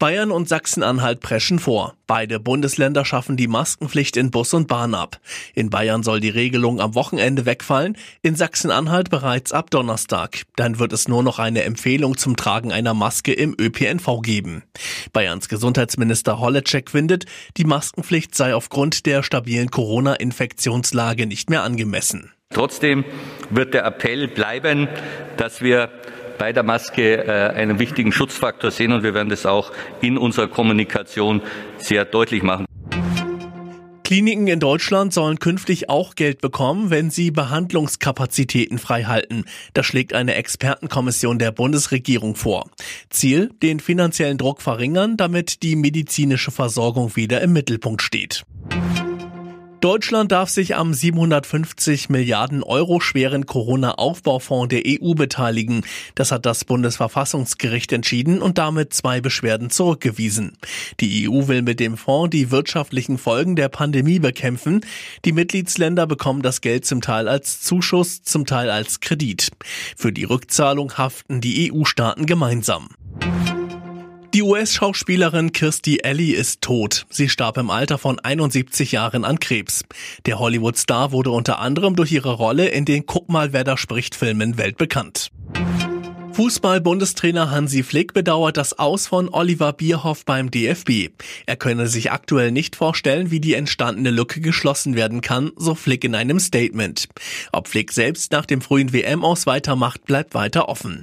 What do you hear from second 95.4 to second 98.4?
so Flick in einem Statement. Ob Flick selbst